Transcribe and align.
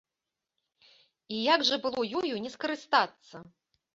І 1.35 1.41
як 1.53 1.59
жа 1.69 1.77
было 1.85 2.01
ёю 2.21 2.35
не 2.45 2.51
скарыстацца! 2.55 3.45